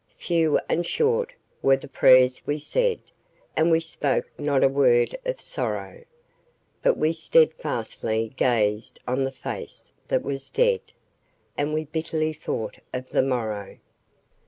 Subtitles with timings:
[0.17, 1.31] Few and short
[1.61, 3.01] were the prayers we said,
[3.55, 6.05] And we spoke not a word of sorrow;
[6.81, 10.81] But we steadfastly gazed on the face that was dead,
[11.55, 13.77] And we bitterly thought of the morrow.